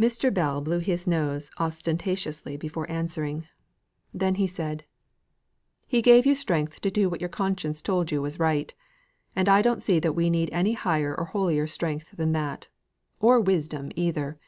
Mr. 0.00 0.32
Bell 0.32 0.62
blew 0.62 0.78
his 0.78 1.06
nose 1.06 1.50
ostentatiously 1.58 2.56
before 2.56 2.90
answering. 2.90 3.46
Then 4.14 4.36
he 4.36 4.46
said: 4.46 4.86
"He 5.86 6.00
gave 6.00 6.24
you 6.24 6.34
strength 6.34 6.80
to 6.80 6.90
do 6.90 7.10
what 7.10 7.20
your 7.20 7.28
conscience 7.28 7.82
told 7.82 8.10
you 8.10 8.22
was 8.22 8.38
right; 8.40 8.74
and 9.36 9.46
I 9.46 9.60
don't 9.60 9.82
see 9.82 10.00
that 10.00 10.14
we 10.14 10.30
need 10.30 10.48
any 10.52 10.72
higher 10.72 11.14
or 11.14 11.26
holier 11.26 11.66
strength 11.66 12.12
than 12.16 12.32
that; 12.32 12.70
or 13.20 13.42
wisdom 13.42 13.90
either. 13.94 14.38